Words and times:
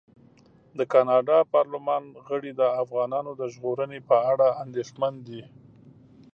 د 0.77 0.79
کاناډا 0.93 1.37
پارلمان 1.53 2.03
غړي 2.27 2.51
د 2.55 2.61
افغانانو 2.83 3.31
د 3.41 3.41
ژغورنې 3.53 3.99
په 4.09 4.15
اړه 4.31 4.47
اندېښمن 4.63 5.13
دي. 5.27 5.41